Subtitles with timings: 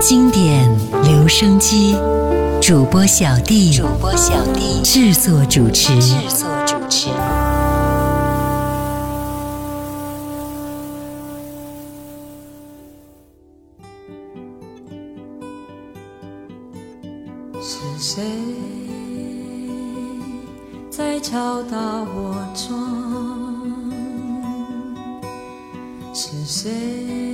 [0.00, 0.68] 经典
[1.04, 1.96] 留声机，
[2.60, 7.08] 主播小弟，主播小弟制作主持，制作主持。
[17.60, 18.22] 是谁
[20.90, 23.72] 在敲打我窗？
[26.12, 27.33] 是谁？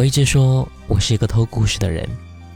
[0.02, 2.10] 我一直说我是一个偷故事的人，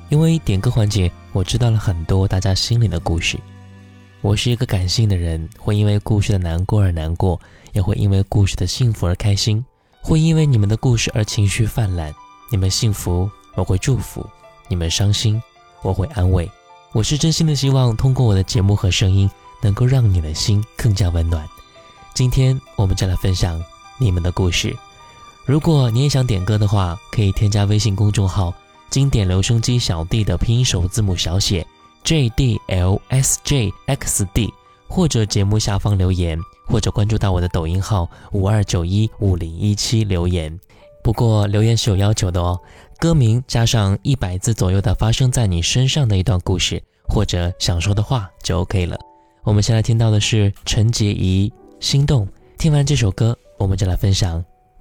[0.09, 3.37] 因为点歌环节，我知道了很多大家心里的故事。
[4.21, 7.39] 我是一个感性的人，会因为故事的难过而难过，
[7.71, 9.63] 也会因为故事的幸福而开心，
[10.01, 12.11] 会因为你们的故事而情绪泛滥。
[12.51, 14.23] 你们幸福，我会祝福；
[14.67, 15.39] 你们伤心，
[15.83, 16.49] 我会安慰。
[16.93, 19.29] 我是真心的，希望通过我的节目和声音，
[19.61, 21.45] 能够让你的心更加温暖。
[22.15, 23.63] 今天，我们就来分享
[23.99, 24.75] 你们的故事。
[25.45, 28.51] 如果你也想点歌的话，可以添加微信公众号
[28.89, 31.65] “经典留声机小弟”的拼音首字母小写
[32.03, 34.51] j d l s j x d，
[34.89, 40.59] 或者节目下方留言，或者关注到我的抖音号五二九一五零一七留言。
[41.03, 42.59] 不过留言是有要求的哦，
[42.97, 48.97] 歌名加上一百字左右的发生在你身上的一段故事或者想说的话就 OK 了。
[49.43, 51.47] 我们先来听到的是陈洁仪
[51.85, 52.25] 《心动》，
[52.57, 54.43] 听完这首歌，我们就来分享。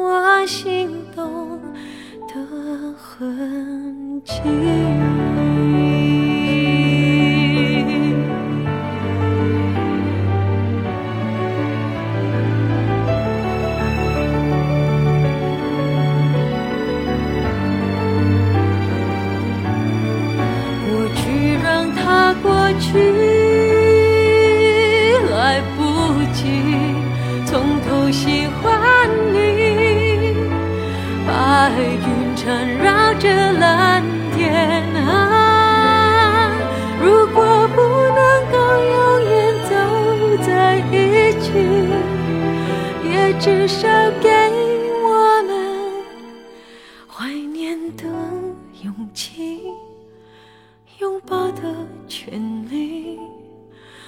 [0.00, 1.60] 我心动
[2.28, 4.32] 的痕迹。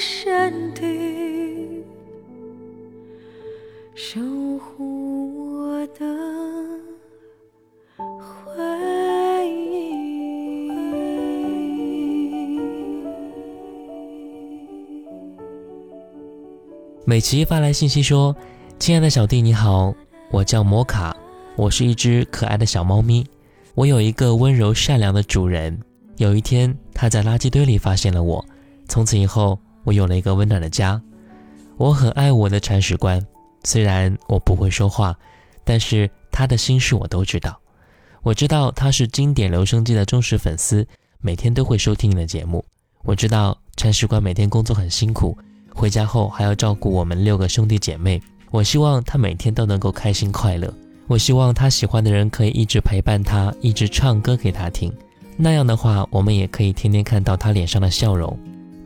[0.00, 1.82] 山顶
[3.96, 4.20] 守
[4.60, 6.02] 护我的
[8.20, 10.70] 回忆。
[17.04, 18.34] 美琪发来信息说
[18.78, 19.92] ：“亲爱的小弟，你好，
[20.30, 21.16] 我叫摩卡，
[21.56, 23.26] 我是一只可爱的小猫咪，
[23.74, 25.76] 我有一个温柔善良的主人。
[26.18, 28.44] 有一天，他在垃圾堆里发现了我，
[28.88, 29.58] 从此以后。”
[29.88, 31.00] 我有了一个温暖的家，
[31.78, 33.24] 我很爱我的铲屎官。
[33.64, 35.16] 虽然我不会说话，
[35.64, 37.58] 但是他的心事我都知道。
[38.22, 40.86] 我知道他是经典留声机的忠实粉丝，
[41.22, 42.62] 每天都会收听你的节目。
[43.02, 45.34] 我知道铲屎官每天工作很辛苦，
[45.74, 48.20] 回家后还要照顾我们六个兄弟姐妹。
[48.50, 50.70] 我希望他每天都能够开心快乐。
[51.06, 54.92] 我希望他喜欢的人可以一直陪伴他，一直唱歌给他听。
[55.38, 58.38] 那样的话，我们也可以天天看到他脸上的笑容。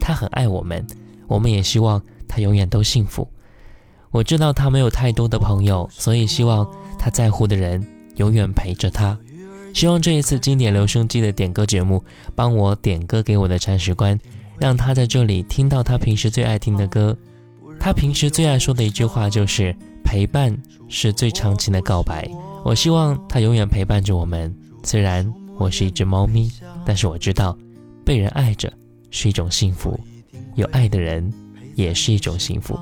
[0.02, 0.84] 他很爱我们，
[1.28, 3.26] 我们也希望他永远都幸福。
[4.10, 6.66] 我知道他没有太多的朋友，所以希望
[6.98, 7.82] 他在乎的人
[8.16, 9.16] 永远陪着他。
[9.72, 12.02] 希望这一次经典留声机的点歌节目，
[12.34, 14.18] 帮我点歌给我的铲屎官，
[14.58, 17.16] 让他在这里听到他平时最爱听的歌。
[17.78, 20.56] 他平时最爱说的一句话就是“陪伴
[20.88, 22.28] 是最长情的告白”。
[22.64, 24.52] 我希望他永远陪伴着我们。
[24.82, 26.50] 虽然我是一只猫咪，
[26.84, 27.56] 但是我知道，
[28.04, 28.70] 被人爱着。
[29.12, 29.98] 是一种幸福，
[30.54, 31.30] 有爱的人
[31.76, 32.74] 也是一种幸福。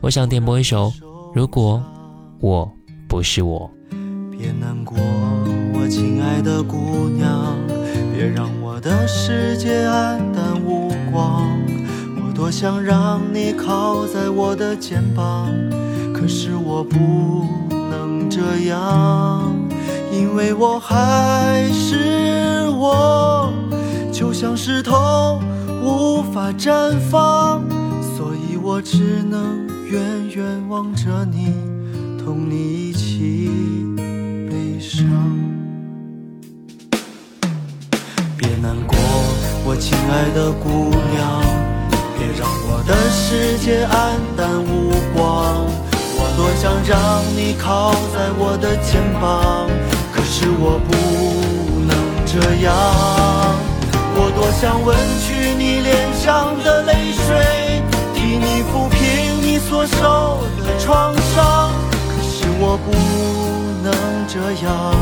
[0.00, 0.86] 我想点播一首
[1.34, 1.82] 《如果
[2.40, 2.70] 我
[3.08, 3.68] 不是我》。
[4.30, 4.96] 别难过，
[5.74, 7.56] 我亲爱的姑娘，
[8.14, 11.42] 别让我的世界黯淡无光。
[12.24, 15.50] 我多想让你靠在我的肩膀，
[16.14, 16.96] 可是我不
[17.90, 19.52] 能这样，
[20.12, 23.52] 因为我还是我，
[24.12, 25.40] 就像是头。
[25.84, 27.62] 无法绽放，
[28.16, 30.00] 所以我只能远
[30.34, 31.52] 远望着你，
[32.24, 33.50] 同你一起
[34.48, 35.04] 悲伤。
[38.34, 38.96] 别难过，
[39.66, 41.44] 我亲爱的姑娘，
[42.16, 45.66] 别让我的世界黯淡无光。
[46.16, 49.68] 我多想让你靠在我的肩膀，
[50.14, 52.74] 可是我不能这样。
[54.16, 55.33] 我多想问暖。
[56.24, 57.36] 上的泪水
[58.14, 61.70] 替你抚平你所受的创伤，
[62.16, 62.92] 可是我不
[63.82, 63.92] 能
[64.26, 64.94] 这样，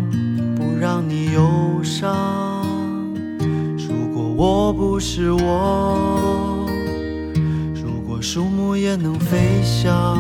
[0.56, 2.49] 不让你忧伤。
[4.40, 6.66] 我不是我。
[7.84, 10.18] 如果树木也能飞翔，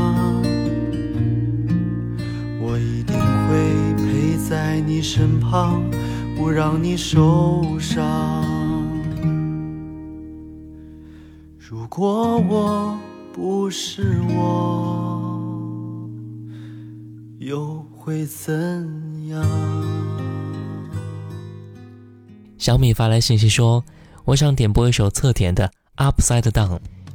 [2.62, 5.90] 我一定会陪在你身旁，
[6.38, 8.04] 不让你受伤。
[11.58, 13.00] 如果我
[13.32, 15.42] 不是我，
[17.40, 18.52] 又会怎
[19.30, 19.42] 样？
[22.58, 23.82] 小米发来信息说。
[24.30, 25.72] 我想点播一首侧田的
[26.14, 26.68] 《Upside Down》。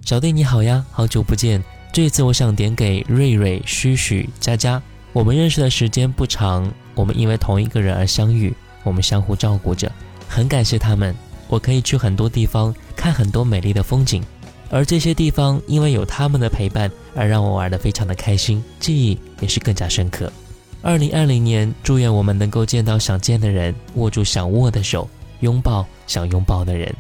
[0.05, 1.63] 小弟你好呀，好久不见。
[1.93, 4.83] 这次我想点给瑞瑞、嘘嘘、佳佳。
[5.13, 8.53] 我们认识的时间不长，我们因为同一个人而相遇，
[8.83, 9.89] 我们相互照顾着，
[10.29, 11.15] 很感谢他们。
[11.47, 14.21] 我可以去很多地方看很多美丽的风景，
[14.69, 20.33] 而这些地方因为有他们的陪伴而让我玩得非常的开心，记忆也是更加深刻。
[20.83, 25.09] 二零二零年，祝愿我们能够见到想见的人，握住想握的手。
[25.45, 26.93] 拥抱想拥抱的人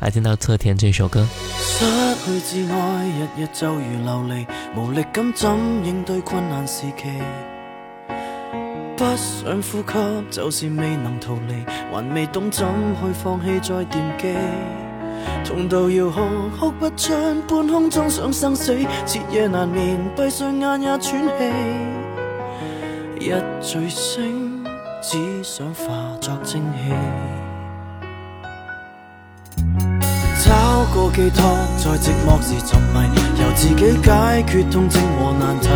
[0.00, 1.24] 来听到侧田这首歌
[1.60, 1.84] 失
[2.24, 5.50] 去至爱日日就如流离无力咁怎
[5.84, 7.06] 应对困难时期
[8.96, 11.54] 不想呼吸就是未能逃离
[11.92, 12.66] 还未懂怎
[12.96, 14.34] 去放弃再惦记
[15.44, 17.12] 重度要控哭不出
[17.48, 24.64] 半空中想生死彻夜难眠闭上眼也喘气一醉星
[25.00, 26.92] 只想化作蒸汽
[30.92, 31.42] 个寄托
[31.78, 35.68] 在寂寞时沉迷，由自己解决痛症和难题。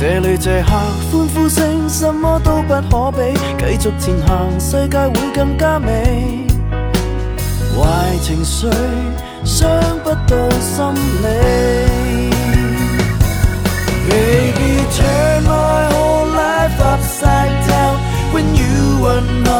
[0.00, 0.70] 这里这刻
[1.10, 6.46] 欢呼声，什么都不可比，继续前行，世界会更加美。
[7.76, 8.66] 坏情绪
[9.44, 9.68] 伤
[10.04, 11.98] 不到心理。
[16.80, 17.98] upside down
[18.32, 19.57] when you are not.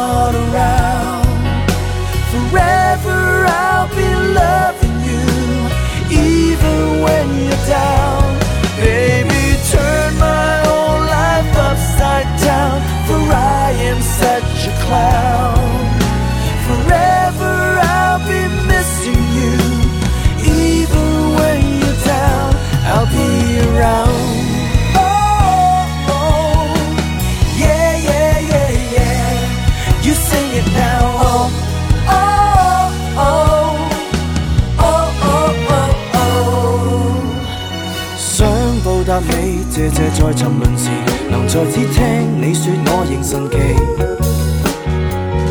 [39.79, 40.89] 谢谢在沉沦时
[41.31, 43.79] 能再次听你说，我仍神奇。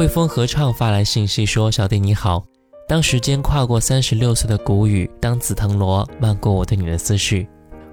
[0.00, 2.42] 汇丰合唱发来信息说：“小弟你好，
[2.88, 7.46] 当时间跨过三十六岁的谷雨，当紫藤萝漫过我对你的思绪，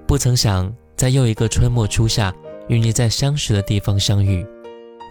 [0.07, 2.33] 不曾想在又一个春末初夏，
[2.69, 4.47] 与你在相识的地方相遇。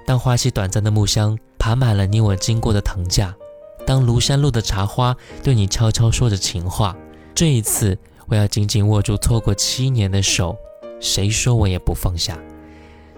[0.07, 3.35] 当花期短暂的木香爬满了你我经过的藤架，
[3.87, 6.97] 当庐山路的茶花对你悄悄说着情话，
[7.35, 10.57] 这一次我要紧紧握住错过七年的手，
[10.99, 12.39] 谁说我也不放下。”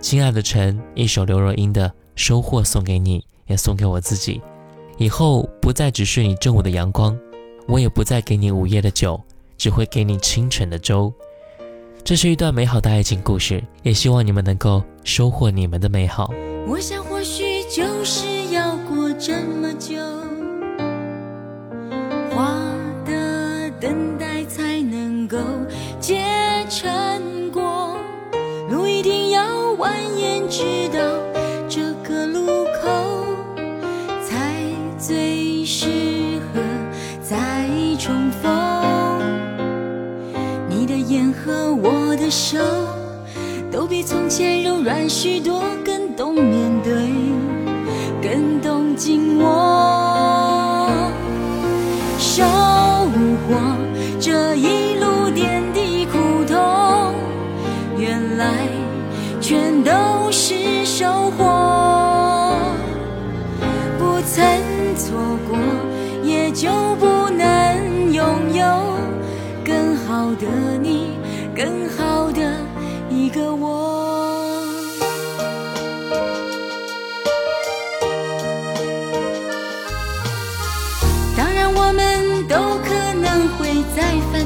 [0.03, 3.23] 亲爱的陈，一首刘若英的《收获》送给你。
[3.49, 4.41] 也送给我自己，
[4.97, 7.19] 以后不再只是你正午的阳光，
[7.67, 9.21] 我也不再给你午夜的酒，
[9.57, 11.13] 只会给你清晨的粥。
[12.05, 16.33] 这是一段美好的爱情故事，也希望你们能够收获你们的美好。
[16.67, 20.28] 我想，或许就是要过这么久。
[42.31, 42.59] 手
[43.71, 46.95] 都比从前柔软许多，更懂面对，
[48.23, 50.91] 更懂紧握。
[52.19, 53.77] 收获
[54.21, 57.15] 这一路点滴苦痛，
[57.99, 58.47] 原来
[59.41, 59.93] 全都
[60.31, 61.05] 是收
[61.37, 62.03] 获，
[63.99, 64.45] 不曾
[64.97, 65.15] 错
[65.49, 65.59] 过，
[66.25, 67.18] 也就不。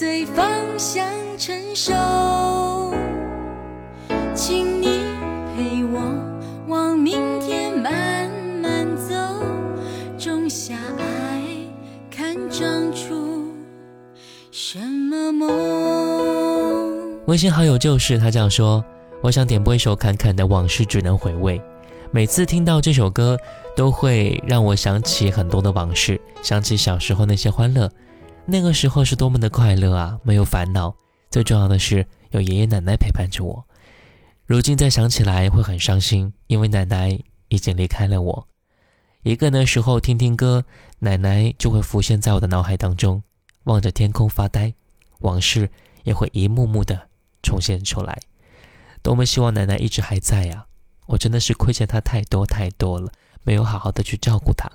[0.00, 0.06] 请
[4.80, 4.86] 你
[5.50, 8.30] 陪我往明天慢
[8.62, 9.12] 慢走，
[10.16, 11.42] 种下爱，
[12.08, 13.52] 看长出
[14.52, 15.48] 什么梦。
[17.26, 18.82] 微信好友就是他这样说，
[19.20, 21.60] 我想点播一首侃侃的往事只能回味。
[22.12, 23.36] 每次听到这首歌，
[23.74, 27.90] 都会让我想起很多的往事，想起小时候那些欢乐。
[28.50, 30.96] 那个时候是多么的快乐啊，没有烦恼，
[31.30, 33.68] 最重要的是有爷爷奶奶陪伴着我。
[34.46, 38.48] 如今再想起来会很伤心，因为奶奶已经离开了我。
[39.22, 40.64] 一个的时候听听歌，
[41.00, 43.22] 奶奶就会浮现在我的脑海当中，
[43.64, 44.72] 望着天空发呆，
[45.18, 45.68] 往事
[46.04, 47.08] 也会一幕幕的
[47.42, 48.18] 重现出来。
[49.02, 50.64] 多么希望奶奶一直还在啊！
[51.04, 53.12] 我真的是亏欠她太多太多了，
[53.44, 54.70] 没有好好的去照顾她，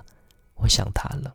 [0.58, 1.34] 我想她了。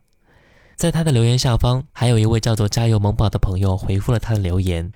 [0.80, 4.90] 在他的留言下方，还有一位叫做“加油萌宝”的朋友回复了他的留言：“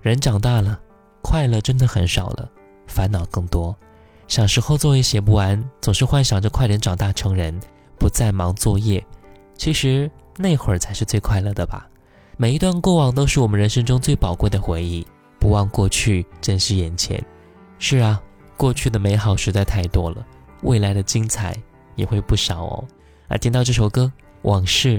[0.00, 0.80] 人长大了，
[1.22, 2.48] 快乐真的很少了，
[2.86, 3.76] 烦恼更多。
[4.28, 7.54] 小时候作业写不完，总是幻想着快点长大成人，
[7.98, 9.04] 不再忙作业。
[9.58, 11.86] 其实那会儿才是最快乐的吧？
[12.38, 15.06] 每一段过往都是我们人生中最宝贵的回忆。
[15.38, 17.22] 不忘过去，珍惜眼前。
[17.78, 18.18] 是啊，
[18.56, 20.26] 过去的美好实在太多了，
[20.62, 21.54] 未来的精彩
[21.94, 22.84] 也会不少哦。
[23.28, 24.98] 而听到这首歌《往事》。”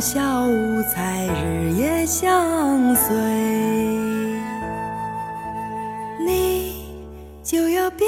[0.00, 3.16] 小五彩日夜相随
[6.20, 6.84] 你
[7.42, 8.06] 就要变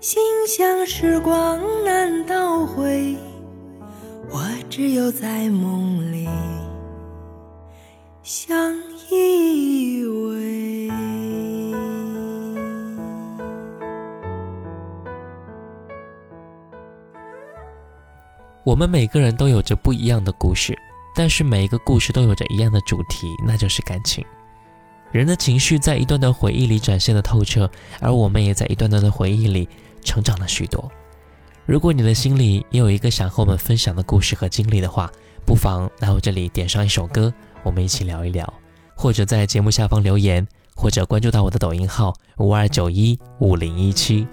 [0.00, 3.16] 心像时光难倒回
[4.30, 6.28] 我只有在梦里
[8.22, 8.74] 相
[9.10, 10.92] 依偎
[18.62, 20.76] 我们每个人都有着不一样的故事
[21.14, 24.22] 但是每一个故事都有着一样的主题，那就是感情。
[25.12, 29.68] 人的情绪在一段段回忆里展现的透彻，而我们也在一段段的回忆里
[30.04, 30.90] 成长了许多。
[31.66, 35.08] 如果你的心里也有一个想和我们分享的故事和经历的话，
[35.46, 38.52] 不妨来我这里点上一首歌，我们一起聊一聊，
[38.96, 44.26] 或者在节目下方留言，或者关注到我的抖音号五二九一五零一七。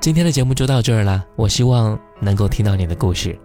[0.00, 3.38] 今天的节目就到这儿了，我希望能够听到你的故事。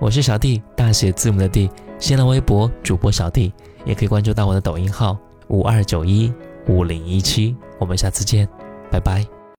[0.00, 3.52] 我是小弟，大写字母的弟，新浪微博主播小弟，
[3.84, 5.16] 也可以关注到我的抖音号
[5.48, 6.32] 五二九一
[6.68, 8.48] 五零一七，我们下次见，
[8.90, 9.39] 拜拜。